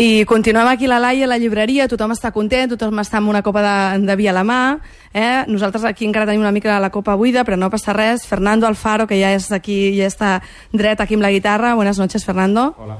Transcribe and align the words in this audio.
I 0.00 0.24
continuem 0.24 0.64
aquí 0.64 0.86
la 0.88 0.96
Laia, 0.98 1.26
la 1.28 1.36
llibreria, 1.36 1.84
tothom 1.84 2.14
està 2.14 2.30
content, 2.32 2.70
tothom 2.72 3.02
està 3.02 3.18
amb 3.18 3.28
una 3.28 3.42
copa 3.44 3.60
de, 3.60 3.74
de 4.08 4.16
vi 4.16 4.30
a 4.30 4.32
la 4.32 4.46
mà. 4.48 4.60
Eh? 5.12 5.44
Nosaltres 5.52 5.84
aquí 5.84 6.08
encara 6.08 6.24
tenim 6.30 6.40
una 6.40 6.54
mica 6.56 6.78
la 6.80 6.88
copa 6.88 7.18
buida, 7.20 7.44
però 7.44 7.60
no 7.60 7.68
passa 7.68 7.92
res. 7.92 8.24
Fernando 8.24 8.64
Alfaro, 8.64 9.04
que 9.10 9.20
ja 9.20 9.34
és 9.36 9.50
aquí, 9.52 9.90
ja 9.98 10.08
està 10.08 10.38
dret 10.72 11.04
aquí 11.04 11.20
amb 11.20 11.28
la 11.28 11.34
guitarra. 11.36 11.74
Buenas 11.76 12.00
noches, 12.00 12.24
Fernando. 12.24 12.70
Hola. 12.80 12.96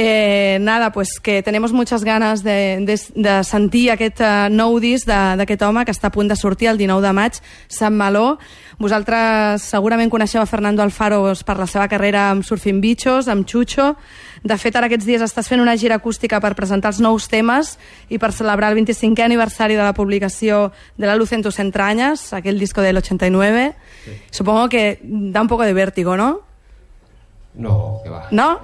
Eh, 0.00 0.58
nada, 0.60 0.92
pues 0.92 1.18
que 1.18 1.42
tenemos 1.42 1.72
muchas 1.72 2.04
ganes 2.04 2.44
de, 2.44 2.78
de, 2.82 3.00
de 3.16 3.42
sentir 3.42 3.90
aquest 3.90 4.20
uh, 4.22 4.46
nou 4.46 4.76
disc 4.78 5.10
d'aquest 5.10 5.64
home 5.66 5.82
que 5.82 5.90
està 5.90 6.06
a 6.06 6.14
punt 6.14 6.30
de 6.30 6.36
sortir 6.38 6.68
el 6.70 6.78
19 6.78 7.02
de 7.02 7.10
maig, 7.18 7.40
Sant 7.66 7.98
Maló. 7.98 8.36
Vosaltres 8.78 9.66
segurament 9.66 10.06
coneixeu 10.06 10.38
a 10.38 10.46
Fernando 10.46 10.86
Alfaro 10.86 11.34
per 11.42 11.58
la 11.58 11.66
seva 11.66 11.88
carrera 11.90 12.28
amb 12.30 12.46
Surfing 12.46 12.78
Bichos, 12.78 13.26
amb 13.26 13.42
Chucho. 13.42 13.96
De 14.46 14.54
fet, 14.54 14.78
ara 14.78 14.86
aquests 14.86 15.10
dies 15.10 15.26
estàs 15.26 15.50
fent 15.50 15.66
una 15.66 15.74
gira 15.74 15.98
acústica 15.98 16.38
per 16.38 16.54
presentar 16.54 16.94
els 16.94 17.02
nous 17.02 17.26
temes 17.26 17.74
i 18.06 18.22
per 18.22 18.30
celebrar 18.30 18.70
el 18.70 18.78
25è 18.78 19.26
aniversari 19.26 19.74
de 19.74 19.82
la 19.82 19.98
publicació 19.98 20.68
de 20.94 21.10
La 21.10 21.18
luz 21.18 21.34
en 21.34 21.42
tus 21.42 21.58
entrañas, 21.58 22.32
aquel 22.32 22.62
disco 22.62 22.86
del 22.86 23.02
89. 23.02 23.74
Supongo 24.30 24.68
que 24.68 25.00
da 25.02 25.42
un 25.42 25.48
poco 25.48 25.64
de 25.64 25.74
vértigo, 25.74 26.16
¿no? 26.16 26.46
No, 27.58 28.00
que 28.04 28.10
va. 28.10 28.28
No? 28.30 28.60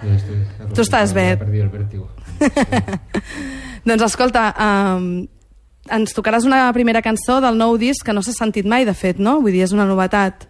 Tú 0.75 0.83
estás 0.83 1.11
ya 1.11 1.15
bé. 1.15 1.37
Perdí 1.37 1.59
el 1.61 1.69
vértigo. 1.69 2.09
Doncs 3.85 4.05
escolta, 4.07 4.49
um, 4.97 5.27
ens 5.93 6.15
tocaràs 6.17 6.47
una 6.47 6.69
primera 6.73 7.03
cançó 7.05 7.41
del 7.43 7.59
nou 7.59 7.77
disc 7.81 8.07
que 8.07 8.15
no 8.15 8.23
s'ha 8.25 8.33
sentit 8.33 8.67
mai, 8.71 8.87
de 8.87 8.95
fet, 8.95 9.19
no? 9.19 9.41
Vull 9.43 9.53
dir, 9.53 9.65
és 9.67 9.75
una 9.77 9.85
novetat. 9.89 10.47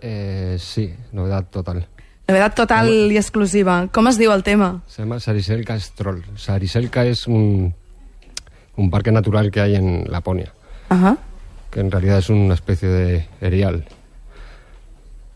Eh, 0.00 0.56
sí, 0.58 0.88
novedad 1.12 1.46
total. 1.52 1.84
Novetat 2.26 2.56
total 2.58 2.88
i 3.12 3.20
exclusiva. 3.20 3.76
Com 3.92 4.08
es 4.10 4.18
diu 4.18 4.32
el 4.34 4.42
tema? 4.42 4.72
Se 4.88 5.02
llama 5.02 5.20
Sariselka 5.20 5.78
Stroll. 5.78 6.24
Sariselka 6.36 7.04
es 7.04 7.26
un, 7.28 7.74
un 8.76 8.90
parque 8.90 9.12
natural 9.12 9.50
que 9.50 9.60
hay 9.60 9.76
en 9.76 10.04
Laponia, 10.10 10.52
Ajá. 10.88 11.18
que 11.70 11.80
en 11.80 11.90
realidad 11.90 12.18
es 12.18 12.30
una 12.30 12.54
especie 12.54 12.88
de 12.88 13.28
erial, 13.40 13.84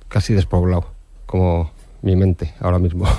casi 0.08 0.34
despoblado, 0.34 0.90
como 1.26 1.70
mi 2.02 2.16
mente 2.16 2.54
ahora 2.60 2.78
mismo. 2.78 3.06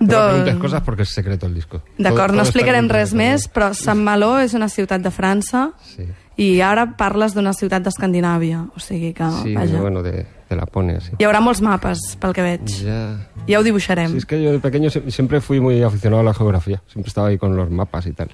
No 0.00 0.06
me 0.06 0.12
Doncs- 0.14 0.28
preguntes 0.30 0.54
cosas 0.62 0.82
porque 0.82 1.02
es 1.02 1.08
secreto 1.08 1.46
el 1.46 1.54
disco. 1.54 1.82
D'acord, 1.98 2.32
no 2.32 2.42
explicarem 2.44 2.84
en 2.84 2.88
res 2.88 3.10
més, 3.18 3.48
però 3.50 3.72
Sant 3.74 3.98
Maló 3.98 4.36
és 4.38 4.54
una 4.54 4.68
ciutat 4.70 5.02
de 5.02 5.10
França 5.10 5.72
Sí, 5.82 6.06
i 6.38 6.60
ara 6.62 6.84
parles 6.96 7.34
d'una 7.34 7.50
ciutat 7.52 7.82
d'Escandinàvia. 7.82 8.60
O 8.76 8.78
sigui 8.78 9.10
que, 9.12 9.26
sí 9.42 9.56
vaja, 9.56 9.80
bueno, 9.80 10.04
de, 10.04 10.24
de 10.48 10.56
Laponia, 10.56 11.00
sí. 11.00 11.16
hi 11.18 11.26
haurà 11.26 11.40
molts 11.42 11.58
mapes, 11.66 11.98
pel 12.22 12.32
que 12.32 12.44
veig. 12.46 12.70
Ya. 12.86 13.00
Ja 13.48 13.58
ho 13.58 13.64
dibuixarem. 13.66 14.12
Sí, 14.12 14.18
es 14.18 14.26
que 14.26 14.38
yo 14.40 14.52
de 14.52 14.60
pequeño 14.60 14.88
siempre 14.90 15.40
fui 15.40 15.58
muy 15.58 15.82
aficionado 15.82 16.20
a 16.20 16.24
la 16.30 16.34
geografía. 16.34 16.80
Siempre 16.86 17.08
estaba 17.08 17.26
ahí 17.34 17.38
con 17.38 17.56
los 17.56 17.68
mapas 17.68 18.06
y 18.06 18.12
tal. 18.12 18.30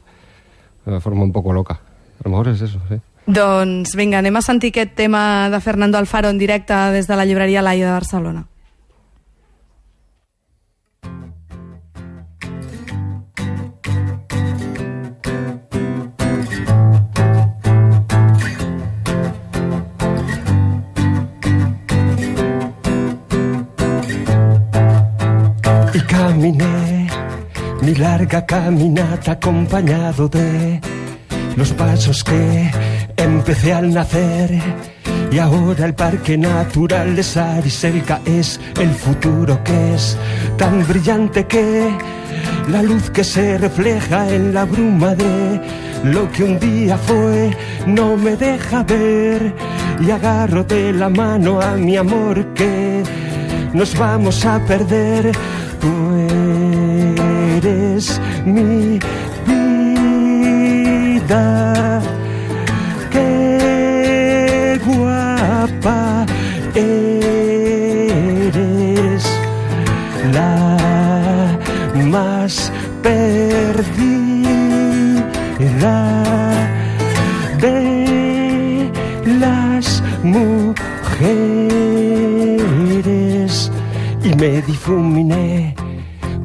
De 0.84 1.00
forma 1.00 1.22
un 1.22 1.32
poco 1.32 1.50
loca. 1.54 1.80
A 2.20 2.24
lo 2.24 2.30
mejor 2.30 2.48
es 2.48 2.60
eso, 2.60 2.78
sí. 2.90 3.00
Doncs 3.26 3.96
vinga, 3.96 4.18
anem 4.20 4.36
a 4.36 4.42
sentir 4.44 4.68
aquest 4.74 4.92
tema 5.00 5.48
de 5.48 5.58
Fernando 5.64 5.96
Alfaro 5.96 6.28
en 6.28 6.36
directe 6.36 6.74
des 6.92 7.06
de 7.08 7.16
la 7.16 7.24
llibreria 7.24 7.62
Laia 7.62 7.86
de 7.86 7.92
Barcelona. 7.92 8.44
Caminé 26.24 27.06
mi 27.82 27.94
larga 27.94 28.46
caminata 28.46 29.32
acompañado 29.32 30.26
de 30.28 30.80
los 31.54 31.70
pasos 31.72 32.24
que 32.24 32.70
empecé 33.16 33.74
al 33.74 33.92
nacer. 33.92 34.50
Y 35.30 35.38
ahora 35.38 35.84
el 35.84 35.94
parque 35.94 36.38
natural 36.38 37.14
de 37.16 37.22
Sariselka 37.22 38.20
es 38.24 38.58
el 38.80 38.92
futuro 39.04 39.62
que 39.64 39.94
es 39.94 40.16
tan 40.56 40.86
brillante 40.86 41.44
que 41.46 41.90
la 42.70 42.82
luz 42.82 43.10
que 43.10 43.24
se 43.24 43.58
refleja 43.58 44.18
en 44.30 44.54
la 44.54 44.64
bruma 44.64 45.14
de 45.14 45.60
lo 46.04 46.30
que 46.32 46.44
un 46.44 46.58
día 46.58 46.96
fue 46.96 47.50
no 47.86 48.16
me 48.16 48.34
deja 48.36 48.82
ver 48.82 49.54
y 50.00 50.10
agarro 50.10 50.64
de 50.64 50.92
la 50.94 51.10
mano 51.10 51.60
a 51.60 51.72
mi 51.76 51.96
amor 51.98 52.54
que 52.54 53.02
nos 53.74 53.98
vamos 53.98 54.46
a 54.46 54.58
perder. 54.60 55.32
Tú 55.84 55.92
eres 57.60 58.18
mi 58.46 58.98
vida. 61.14 61.42
Me 84.36 84.62
difuminé 84.62 85.74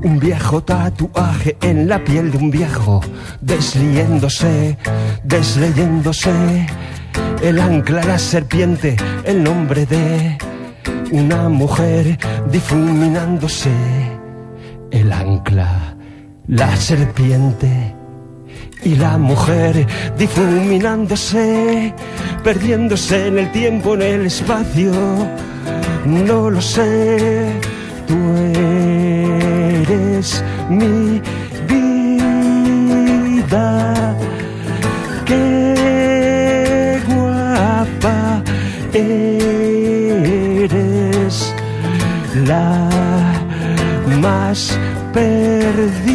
un 0.03 0.19
viejo 0.19 0.61
tatuaje 0.61 1.57
en 1.61 1.87
la 1.87 2.03
piel 2.03 2.31
de 2.31 2.37
un 2.37 2.51
viejo 2.51 3.01
desleyéndose, 3.41 4.77
desleyéndose. 5.23 6.67
El 7.41 7.59
ancla, 7.59 8.03
la 8.03 8.19
serpiente, 8.19 8.95
el 9.23 9.43
nombre 9.43 9.85
de 9.85 10.37
una 11.11 11.49
mujer 11.49 12.17
difuminándose. 12.51 13.71
El 14.91 15.11
ancla, 15.11 15.95
la 16.47 16.75
serpiente 16.75 17.95
y 18.83 18.95
la 18.95 19.17
mujer 19.17 19.85
difuminándose, 20.17 21.93
perdiéndose 22.43 23.27
en 23.27 23.39
el 23.39 23.51
tiempo, 23.51 23.95
en 23.95 24.01
el 24.01 24.25
espacio. 24.25 24.91
No 26.05 26.49
lo 26.49 26.61
sé, 26.61 27.51
tú 28.09 28.19
eres 29.85 30.27
mi 30.69 31.21
vida. 31.71 33.67
Qué 35.27 36.99
guapa 37.07 38.17
eres 38.93 39.93
la 42.47 42.89
más 44.23 44.59
perdida 45.13 46.09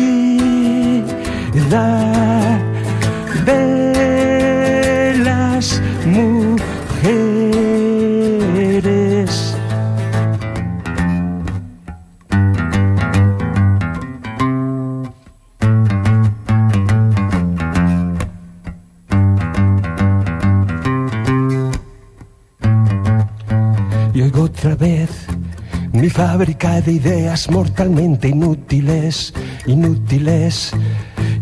fábrica 26.45 26.79
de 26.83 26.93
ideas 26.93 27.51
mortalmente 27.51 28.29
inútiles, 28.29 29.33
inútiles. 29.65 30.73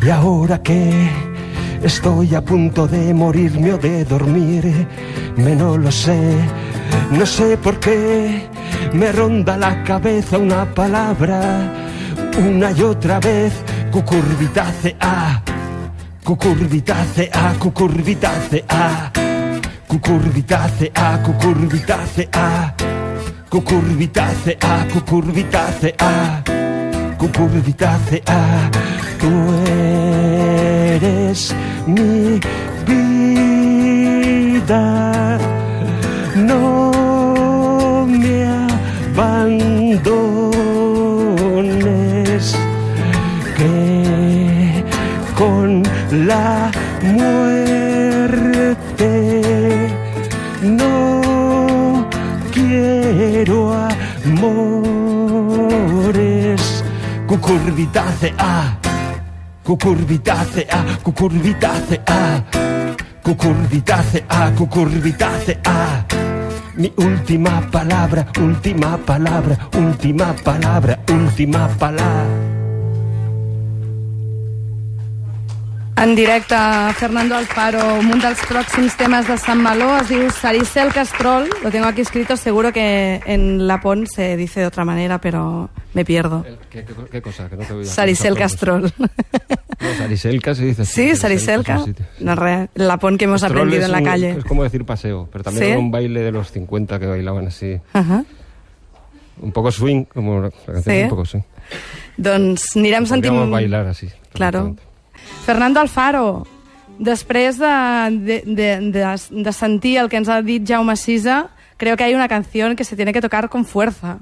Y 0.00 0.10
ahora 0.10 0.62
que 0.62 1.10
estoy 1.82 2.36
a 2.36 2.44
punto 2.44 2.86
de 2.86 3.12
morirme 3.12 3.72
o 3.72 3.78
de 3.78 4.04
dormir, 4.04 4.86
me 5.34 5.56
no 5.56 5.76
lo 5.76 5.90
sé, 5.90 6.36
no 7.10 7.26
sé 7.26 7.56
por 7.56 7.80
qué 7.80 8.46
me 8.92 9.10
ronda 9.10 9.56
la 9.56 9.82
cabeza 9.82 10.38
una 10.38 10.72
palabra, 10.72 11.72
una 12.38 12.70
y 12.70 12.82
otra 12.82 13.18
vez, 13.18 13.54
cucurbitácea, 13.90 15.42
cucurbitácea, 16.22 17.56
cucurbitácea. 17.58 19.12
Cucurbitácea, 19.88 21.22
cucurbitácea, 21.22 22.74
cucurbitácea, 23.52 24.88
cucurbitácea, 24.94 26.42
cucurbitácea. 27.18 28.70
Tú 29.20 29.30
eres 29.68 31.54
mi 31.86 32.40
vida. 32.86 34.82
No 36.34 36.91
Cucurbitácea, 57.42 58.78
cucurbitácea, 59.64 60.98
cucurbitácea, 61.02 62.44
cucurbitácea, 63.20 64.54
cucurbitácea. 64.56 66.06
Mi 66.76 66.92
última 66.96 67.60
palabra, 67.68 68.28
última 68.40 68.96
palabra, 68.96 69.58
última 69.76 70.32
palabra, 70.44 71.00
última 71.10 71.66
palabra. 71.80 72.51
En 75.96 76.16
directe, 76.16 76.54
Fernando 76.98 77.36
Alfaro, 77.36 77.98
un 78.00 78.18
dels 78.18 78.40
pròxims 78.48 78.96
temes 78.98 79.28
de 79.28 79.36
Sant 79.38 79.60
Maló 79.62 79.92
es 80.00 80.08
diu 80.10 80.30
Saricel 80.34 80.90
Castrol. 80.92 81.46
Lo 81.62 81.70
tengo 81.70 81.86
aquí 81.86 82.00
escrito, 82.00 82.36
seguro 82.36 82.72
que 82.72 83.20
en 83.24 83.68
Lapón 83.68 84.06
se 84.08 84.36
dice 84.36 84.60
de 84.60 84.66
otra 84.66 84.84
manera, 84.84 85.20
pero 85.20 85.70
me 85.94 86.04
pierdo. 86.04 86.44
¿Qué, 86.70 86.84
qué, 86.84 86.94
qué 87.10 87.22
cosa? 87.22 87.48
Que 87.48 87.56
no 87.56 87.62
te 87.64 87.72
voy 87.74 87.82
a 87.84 87.86
Saricel 87.86 88.34
Castrol. 88.36 88.92
No, 88.98 89.94
Sariselca 89.98 90.54
se 90.56 90.64
dice. 90.64 90.84
Sí, 90.84 91.14
Sariselca. 91.14 91.78
Sí, 91.84 91.92
sí. 91.96 92.04
No, 92.20 92.34
re, 92.34 92.68
Lapón 92.74 93.16
que 93.16 93.26
hemos 93.26 93.42
Castrol 93.42 93.60
aprendido 93.62 93.86
en 93.86 93.92
la 93.92 93.98
un- 93.98 94.04
calle. 94.04 94.30
Es 94.38 94.44
como 94.44 94.64
decir 94.64 94.84
paseo, 94.84 95.28
pero 95.30 95.44
también 95.44 95.64
¿Sí? 95.66 95.70
era 95.70 95.78
un 95.78 95.90
baile 95.92 96.20
de 96.20 96.32
los 96.32 96.50
50 96.50 96.98
que 96.98 97.06
bailaban 97.06 97.46
así. 97.46 97.78
Ajá. 97.92 98.24
Un 99.40 99.52
poco 99.52 99.70
swing, 99.70 100.04
como 100.04 100.40
la 100.40 100.50
canción 100.50 100.82
Sí. 100.96 101.02
un 101.02 101.08
poco 101.10 101.24
swing. 101.26 101.42
Doncs 102.16 102.76
anirem 102.76 103.06
sentint... 103.06 103.32
Podríamos 103.34 103.50
bailar 103.50 103.86
así. 103.86 104.08
Claro. 104.32 104.58
perfectamente. 104.74 104.91
Fernando 105.44 105.80
Alfaro, 105.80 106.46
després 106.98 107.58
de, 107.58 107.66
de, 107.66 108.42
de, 108.46 108.90
de, 108.92 109.42
de 109.42 109.52
sentir 109.52 109.98
el 109.98 110.08
que 110.08 110.16
ens 110.16 110.28
ha 110.28 110.40
dit 110.42 110.62
Jaume 110.66 110.96
Sisa, 110.96 111.50
creo 111.76 111.96
que 111.96 112.04
hay 112.04 112.14
una 112.14 112.28
canción 112.28 112.76
que 112.76 112.84
se 112.84 112.94
tiene 112.96 113.12
que 113.12 113.20
tocar 113.20 113.48
con 113.48 113.64
fuerza. 113.64 114.18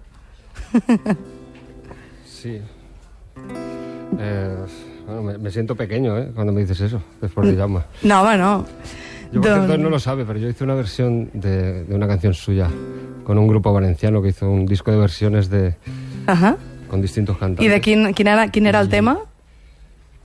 Sí. 2.25 2.59
Eh, 4.19 4.57
bueno, 5.07 5.23
me, 5.23 5.39
me 5.39 5.51
siento 5.51 5.75
pequeño, 5.77 6.17
¿eh? 6.19 6.31
Cuando 6.35 6.53
me 6.53 6.63
dices 6.63 6.81
eso, 6.81 7.03
después 7.21 7.49
de 7.49 7.55
llama. 7.57 7.85
No, 8.03 8.23
home, 8.23 8.39
no. 8.39 8.65
Yo, 9.33 9.41
por 9.43 9.51
Don- 9.51 9.67
cierto, 9.67 9.79
no 9.83 9.91
lo 9.91 9.99
sabe, 9.99 10.25
pero 10.25 10.39
yo 10.39 10.49
hice 10.49 10.65
una 10.65 10.75
versión 10.75 11.31
de, 11.35 11.85
de 11.85 11.95
una 11.95 12.09
canción 12.09 12.33
suya 12.35 12.69
con 13.25 13.39
un 13.39 13.47
grupo 13.47 13.73
valenciano 13.73 14.23
que 14.23 14.29
hizo 14.29 14.51
un 14.51 14.65
disco 14.67 14.91
de 14.91 14.97
versiones 14.97 15.51
de, 15.51 15.77
Ajá. 16.27 16.57
con 16.89 17.01
distintos 17.03 17.37
cantantes. 17.39 17.65
I 17.65 17.69
de 17.69 17.81
quin, 17.81 18.15
quin, 18.15 18.27
era, 18.27 18.49
quin 18.49 18.67
era 18.67 18.81
el 18.81 18.89
tema? 18.89 19.19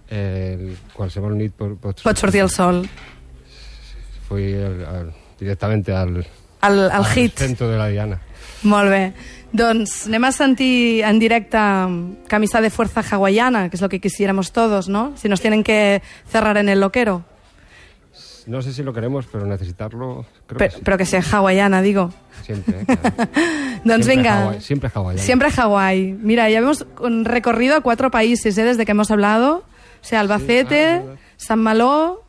El, 0.10 0.78
qualsevol 0.94 1.36
nit 1.38 1.54
pot, 1.54 1.78
pots, 1.81 2.04
Pot 2.06 2.18
sortir 2.18 2.42
el 2.42 2.50
sol. 2.50 2.88
Fui 4.28 4.54
al- 4.54 4.86
al- 4.86 5.13
directamente 5.40 5.92
al, 5.94 6.18
El, 6.18 6.25
el 6.86 6.92
al 6.92 7.06
hit. 7.06 7.38
centro 7.38 7.69
de 7.69 7.78
la 7.78 7.88
Diana. 7.88 8.19
Molt 8.63 8.90
bé. 8.90 9.13
Doncs 9.56 10.07
anem 10.10 10.24
a 10.25 10.31
sentir 10.34 11.04
en 11.06 11.19
directe 11.19 11.57
Camisa 12.28 12.60
de 12.62 12.69
Fuerza 12.69 13.02
Hawaiana, 13.10 13.69
que 13.69 13.78
es 13.78 13.81
lo 13.81 13.90
que 13.90 14.02
quisiéramos 14.02 14.52
todos, 14.52 14.90
¿no? 14.90 15.13
Si 15.16 15.30
nos 15.30 15.40
tienen 15.42 15.63
que 15.63 16.02
cerrar 16.28 16.57
en 16.57 16.68
el 16.69 16.80
loquero. 16.81 17.24
No 18.48 18.62
sé 18.62 18.74
si 18.74 18.84
lo 18.84 18.94
queremos, 18.94 19.25
pero 19.31 19.46
necesitarlo 19.46 20.25
creo 20.46 20.57
Pe- 20.60 20.69
que 20.69 20.75
sí. 20.75 20.81
Pero 20.84 20.98
que 20.98 21.06
sea 21.06 21.22
hawaiana, 21.31 21.81
digo. 21.81 22.12
Siempre, 22.44 22.81
¿eh? 22.81 22.86
Claro. 22.86 23.02
Doncs 23.86 24.06
Siempre 24.06 24.16
venga. 24.16 24.36
Hawái, 24.36 24.62
siempre 24.62 24.92
hawaiano. 24.94 25.24
Siempre 25.24 25.52
Hawái. 25.52 26.13
Mira, 26.22 26.50
ya 26.50 26.60
hemos 26.60 26.86
recorrido 27.24 27.75
a 27.75 27.81
cuatro 27.81 28.12
países 28.12 28.57
¿eh? 28.57 28.63
desde 28.63 28.86
que 28.86 28.92
hemos 28.92 29.10
hablado. 29.10 29.63
O 30.06 30.07
sea, 30.07 30.19
Albacete, 30.19 30.86
ah, 30.86 30.96
es 30.98 31.02
verdad. 31.04 31.19
San 31.36 31.60
Malo, 31.60 32.22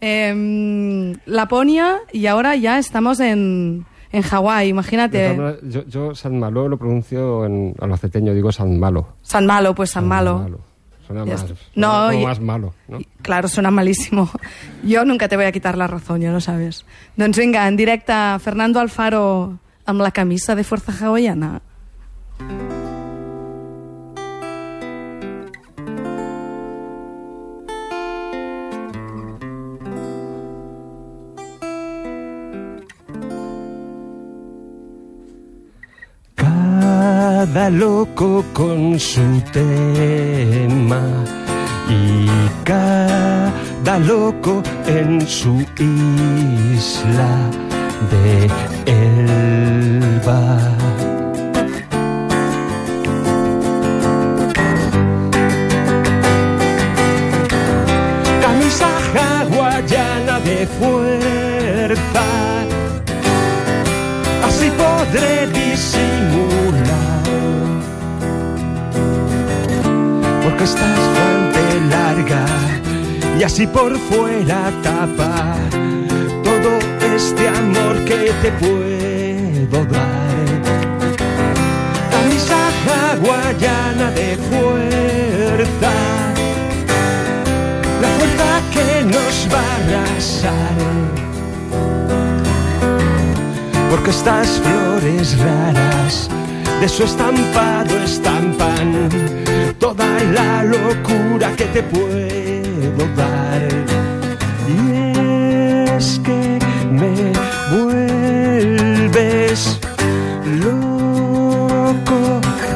em, 0.00 1.14
Laponia 1.26 1.98
y 2.12 2.26
ahora 2.26 2.56
ya 2.56 2.78
estamos 2.80 3.20
en, 3.20 3.86
en 4.10 4.22
Hawái. 4.22 4.68
Imagínate. 4.68 5.38
Yo, 5.62 5.84
yo 5.86 6.14
San 6.16 6.38
Malo 6.40 6.68
lo 6.68 6.76
pronuncio 6.76 7.46
en 7.46 7.74
albaceteño, 7.80 8.34
digo 8.34 8.50
San 8.50 8.78
Malo. 8.80 9.14
San 9.22 9.46
Malo, 9.46 9.72
pues 9.74 9.90
San 9.90 10.08
Malo. 10.08 10.58
Suena 11.06 11.24
Ya 11.24 11.32
más, 11.32 11.40
suena 11.42 11.60
No, 11.76 12.06
como 12.08 12.20
y- 12.20 12.24
más 12.24 12.40
malo, 12.40 12.74
¿no? 12.88 13.00
Y, 13.00 13.08
Claro, 13.22 13.46
suena 13.48 13.70
malísimo. 13.70 14.28
Yo 14.84 15.04
nunca 15.04 15.28
te 15.28 15.36
voy 15.36 15.44
a 15.46 15.52
quitar 15.52 15.76
la 15.78 15.86
razón, 15.86 16.20
ya 16.20 16.32
lo 16.32 16.40
sabes. 16.40 16.84
Doncs 17.16 17.36
venga, 17.38 17.66
en 17.68 17.76
directe, 17.76 18.12
Fernando 18.40 18.80
Alfaro 18.80 19.58
amb 19.84 20.00
la 20.00 20.10
camisa 20.10 20.54
de 20.56 20.64
Fuerza 20.64 20.92
Hawaiana. 21.00 21.60
Cada 37.52 37.68
loco 37.68 38.42
con 38.54 38.98
su 38.98 39.42
tema 39.52 41.02
y 41.86 42.26
cada 42.64 43.98
loco 43.98 44.62
en 44.86 45.20
su 45.20 45.60
isla 45.78 47.50
de 48.10 48.48
Elba. 48.86 50.58
Camisa 58.40 58.88
hawaiana 59.14 60.40
de 60.40 60.66
fuerza 60.66 62.24
así 64.42 64.70
podré 64.70 65.46
disimular. 65.48 66.91
Porque 70.52 70.64
esta 70.64 70.84
es 70.92 71.00
fuente 71.16 71.80
larga. 71.88 72.44
Y 73.38 73.42
así 73.42 73.66
por 73.66 73.98
fuera 73.98 74.70
tapa 74.82 75.56
todo 76.44 76.70
este 77.16 77.48
amor 77.48 77.96
que 78.04 78.30
te 78.42 78.52
puedo 78.60 79.86
dar. 79.86 80.44
Camisa 82.10 82.58
hawaiana 82.84 84.10
de 84.10 84.36
fuerza, 84.50 85.92
la 88.02 88.08
fuerza 88.18 88.50
que 88.74 89.04
nos 89.04 89.48
va 89.50 89.62
a 89.62 89.76
arrasar 89.76 90.82
porque 93.90 94.10
estas 94.10 94.60
flores 94.60 95.38
raras 95.38 96.28
de 96.82 96.88
su 96.88 97.04
estampado 97.04 97.96
estampan 98.02 99.08
toda 99.78 100.04
la 100.32 100.64
locura 100.64 101.54
que 101.56 101.66
te 101.66 101.80
puedo 101.80 103.06
dar. 103.16 103.62
Y 104.66 104.80
es 105.96 106.20
que 106.24 106.58
me 106.90 107.14
vuelves 107.70 109.60
loco 110.64 112.20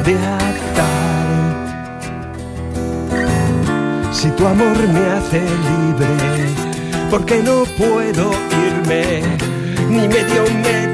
de 0.05 0.15
atar. 0.15 1.27
Si 4.13 4.29
tu 4.29 4.47
amor 4.47 4.77
me 4.87 5.05
hace 5.15 5.41
libre, 5.67 6.13
porque 7.09 7.43
no 7.43 7.65
puedo 7.77 8.31
irme, 8.67 9.21
ni 9.89 10.07
medio 10.07 10.43
metro 10.63 10.86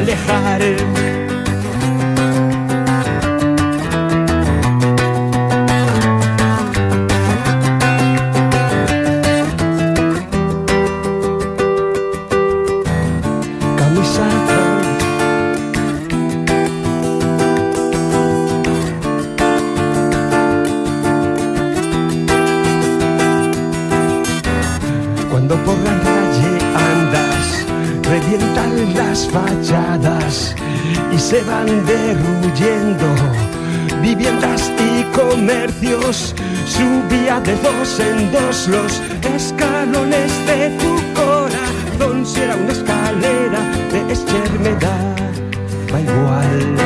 alejar. 0.00 1.29
comercios, 35.12 36.34
subía 36.66 37.40
de 37.40 37.54
dos 37.56 38.00
en 38.00 38.30
dos 38.32 38.68
los 38.68 39.00
escalones 39.34 40.30
de 40.46 40.70
tu 40.78 40.96
corazón. 41.14 42.26
Si 42.26 42.40
era 42.40 42.56
una 42.56 42.72
escalera 42.72 43.60
de 43.92 44.00
extremidad, 44.12 45.16
da 45.90 46.00
igual. 46.00 46.76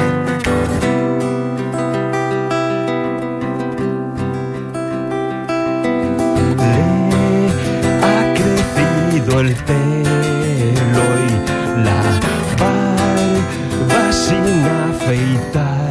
ha 8.02 8.34
crecido 8.34 9.40
el 9.40 9.54
pelo 9.54 11.04
y 11.26 11.84
la 11.84 12.02
barba 12.58 14.12
sin 14.12 14.64
afeitar. 14.88 15.83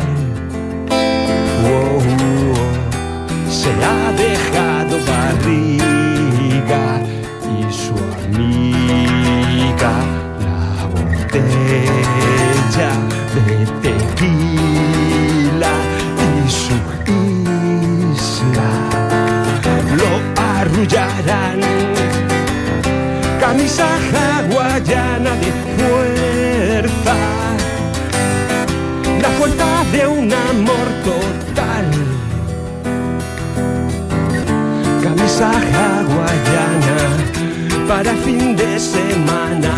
Para 38.03 38.17
fin 38.17 38.53
de 38.55 38.77
semana 38.79 39.71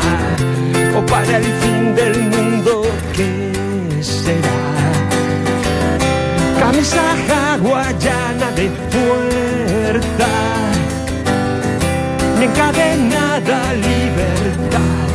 o 0.98 1.06
para 1.06 1.38
el 1.38 1.44
fin 1.44 1.94
del 1.94 2.24
mundo 2.24 2.82
que 3.14 4.02
será 4.02 4.62
camisa 6.60 7.04
hawaiana 7.30 8.50
de 8.56 8.72
fuerza, 8.94 10.32
mi 12.40 12.46
encadenada 12.46 13.60
libertad. 13.90 15.06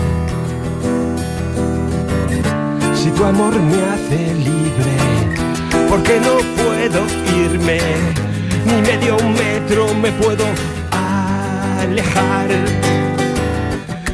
Si 2.95 3.11
tu 3.11 3.25
amor 3.25 3.55
me 3.61 3.79
hace 3.90 4.35
libre, 4.35 4.95
porque 5.88 6.21
no 6.21 6.35
puedo 6.62 7.00
irme, 7.45 7.81
ni 8.67 8.83
medio 8.83 9.17
metro 9.43 9.93
me 9.95 10.12
puedo 10.12 10.45
alejar. 11.81 13.00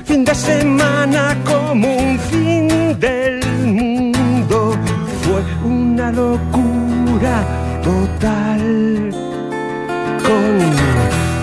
Fin 0.07 0.25
de 0.25 0.35
semana 0.37 1.37
como 1.45 1.97
un 1.97 2.17
fin 2.31 2.69
del 3.01 3.41
mundo 3.65 4.79
fue 5.23 5.43
una 5.69 6.13
locura 6.13 7.45
total 7.83 9.11
con 10.23 10.61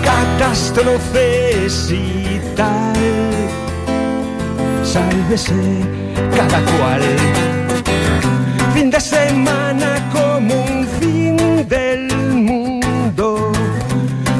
catástrofes 0.02 1.90
y 1.90 2.40
tal. 2.56 2.96
Sálvese 4.82 5.54
cada 6.34 6.60
cual. 6.78 7.02
Fin 8.72 8.90
de 8.90 9.00
semana 9.00 10.10
como 10.10 10.54
un 10.54 10.88
fin 10.98 11.36
del 11.68 12.08
mundo. 12.34 13.52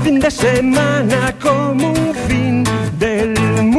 Fin 0.03 0.19
de 0.19 0.31
semana 0.31 1.35
como 1.43 1.89
un 1.89 2.15
fin 2.27 2.65
del 2.99 3.35
mundo. 3.63 3.74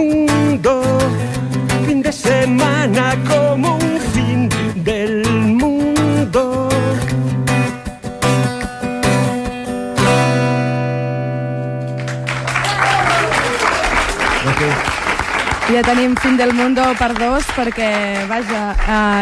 Semana 2.16 3.16
como 3.28 3.76
un 3.76 4.00
fin 4.14 4.50
del 4.84 5.24
mundo. 5.60 6.70
Ja 15.66 15.82
tenim 15.82 16.14
Fin 16.16 16.38
del 16.38 16.54
Mundo 16.54 16.84
per 16.96 17.12
dos, 17.18 17.44
perquè, 17.58 17.90
vaja, 18.30 18.76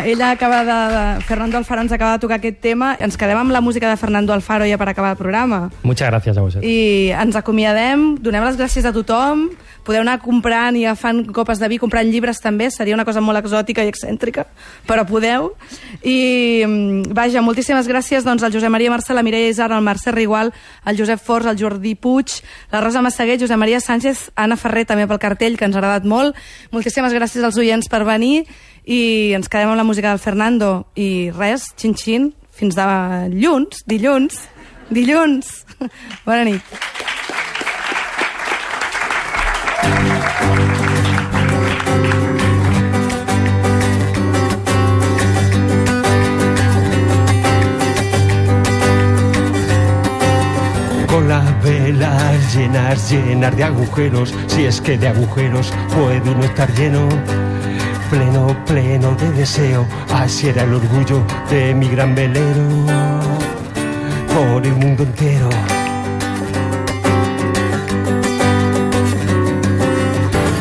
eh, 0.03 0.11
ella 0.11 0.31
acaba 0.31 0.63
de, 0.67 0.75
de... 0.93 1.21
Fernando 1.25 1.57
Alfaro 1.57 1.81
ens 1.81 1.91
acaba 1.95 2.11
de 2.13 2.19
tocar 2.19 2.37
aquest 2.37 2.59
tema. 2.61 2.97
Ens 2.99 3.15
quedem 3.17 3.39
amb 3.39 3.55
la 3.55 3.61
música 3.63 3.89
de 3.89 3.95
Fernando 3.97 4.35
Alfaro 4.35 4.67
ja 4.67 4.77
per 4.77 4.89
acabar 4.91 5.15
el 5.15 5.17
programa. 5.17 5.69
Muchas 5.81 6.11
gracias 6.11 6.37
a 6.37 6.41
vosotros. 6.41 6.67
I 6.67 7.15
ens 7.15 7.39
acomiadem, 7.39 8.17
donem 8.21 8.43
les 8.43 8.59
gràcies 8.59 8.85
a 8.85 8.91
tothom, 8.93 9.47
podeu 9.83 10.01
anar 10.01 10.17
comprant 10.23 10.77
i 10.79 10.85
agafant 10.85 11.23
copes 11.35 11.59
de 11.59 11.69
vi, 11.71 11.77
comprant 11.81 12.07
llibres 12.09 12.39
també, 12.43 12.69
seria 12.71 12.95
una 12.95 13.05
cosa 13.05 13.21
molt 13.21 13.39
exòtica 13.41 13.83
i 13.83 13.91
excèntrica, 13.91 14.45
però 14.87 15.05
podeu. 15.07 15.51
I, 16.01 16.63
mm, 16.65 17.13
vaja, 17.13 17.41
moltíssimes 17.41 17.87
gràcies 17.87 18.23
doncs, 18.23 18.43
al 18.43 18.53
Josep 18.53 18.71
Maria 18.71 18.91
Marcel, 18.91 19.15
la 19.15 19.23
Mireia 19.23 19.49
Isar, 19.49 19.71
al 19.71 19.83
Mercè 19.83 20.11
Rigual, 20.11 20.53
al 20.83 20.97
Josep 20.97 21.19
Forç, 21.19 21.45
al 21.45 21.57
Jordi 21.57 21.95
Puig, 21.95 22.41
la 22.71 22.81
Rosa 22.81 23.01
Massaguer, 23.01 23.39
Josep 23.39 23.57
Maria 23.57 23.79
Sánchez, 23.79 24.31
Anna 24.35 24.57
Ferrer 24.57 24.85
també 24.85 25.07
pel 25.07 25.19
cartell, 25.19 25.57
que 25.57 25.65
ens 25.65 25.75
ha 25.75 25.79
agradat 25.79 26.05
molt. 26.05 26.35
Moltíssimes 26.71 27.13
gràcies 27.13 27.43
als 27.43 27.57
oients 27.57 27.89
per 27.89 28.03
venir 28.03 28.45
i 28.85 29.33
ens 29.35 29.47
quedem 29.47 29.69
amb 29.69 29.79
la 29.79 29.87
música 29.87 30.09
del 30.09 30.19
Fernando. 30.19 30.87
I 30.95 31.31
res, 31.35 31.71
xin-xin, 31.77 32.33
fins 32.51 32.75
dilluns, 32.75 33.83
dilluns, 33.87 34.45
dilluns. 34.89 35.65
Bona 36.25 36.43
nit. 36.43 37.12
Llenas, 52.55 53.09
llenas 53.09 53.55
de 53.55 53.63
agujeros, 53.63 54.33
si 54.47 54.65
es 54.65 54.81
que 54.81 54.97
de 54.97 55.07
agujeros 55.07 55.73
puede 55.95 56.29
uno 56.29 56.43
estar 56.43 56.71
lleno. 56.73 57.07
Pleno, 58.09 58.55
pleno 58.65 59.15
de 59.15 59.31
deseo, 59.31 59.85
así 60.13 60.49
era 60.49 60.63
el 60.63 60.73
orgullo 60.73 61.23
de 61.49 61.73
mi 61.73 61.87
gran 61.89 62.13
velero. 62.13 62.85
Por 64.33 64.65
el 64.65 64.75
mundo 64.75 65.03
entero. 65.03 65.49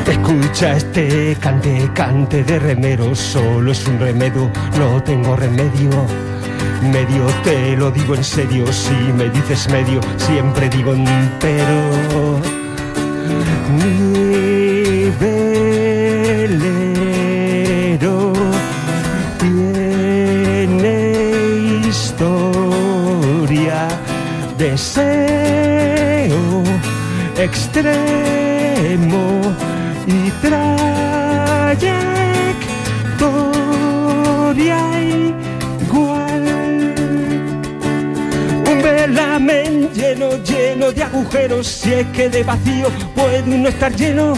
Escucha 0.06 0.76
este 0.76 1.36
cante, 1.40 1.90
cante 1.94 2.44
de 2.44 2.58
remero, 2.58 3.14
solo 3.14 3.72
es 3.72 3.86
un 3.86 3.98
remedio, 3.98 4.50
no 4.78 5.02
tengo 5.02 5.36
remedio. 5.36 6.31
Medio 6.82 7.26
te 7.44 7.76
lo 7.76 7.90
digo 7.90 8.14
en 8.14 8.24
serio, 8.24 8.66
si 8.72 8.94
me 9.12 9.30
dices 9.30 9.68
medio, 9.70 10.00
siempre 10.16 10.68
digo 10.68 10.92
entero. 10.94 12.11
Si 41.62 41.92
es 41.92 42.06
que 42.08 42.28
de 42.28 42.42
vacío 42.42 42.88
puede 43.14 43.42
uno 43.42 43.68
estar 43.68 43.94
lleno. 43.94 44.34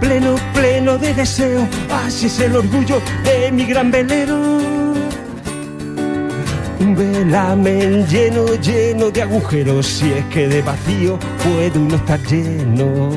Pleno, 0.00 0.34
pleno 0.54 0.96
de 0.96 1.12
deseo, 1.14 1.66
así 2.04 2.26
es 2.26 2.40
el 2.40 2.56
orgullo 2.56 3.00
de 3.24 3.52
mi 3.52 3.64
gran 3.64 3.90
velero. 3.90 4.36
Un 6.80 6.94
velamen 6.96 8.06
lleno, 8.06 8.46
lleno 8.54 9.10
de 9.10 9.22
agujeros, 9.22 9.86
si 9.86 10.12
es 10.12 10.24
que 10.26 10.48
de 10.48 10.62
vacío 10.62 11.18
puede 11.44 11.78
uno 11.78 11.96
estar 11.96 12.20
lleno. 12.22 13.10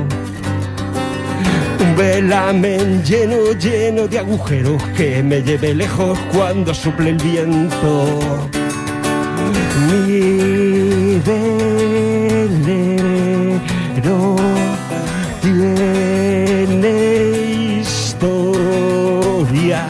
Un 1.79 1.95
velamen 1.95 3.03
lleno, 3.03 3.53
lleno 3.53 4.07
de 4.07 4.19
agujeros 4.19 4.83
que 4.97 5.23
me 5.23 5.41
lleve 5.41 5.73
lejos 5.73 6.19
cuando 6.33 6.73
suple 6.73 7.11
el 7.11 7.17
viento. 7.17 8.49
Mi 9.87 11.19
velero 13.95 14.35
tiene 15.41 16.87
historia, 17.81 19.85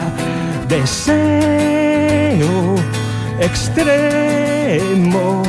deseo 0.68 1.24
extremo 3.40 5.42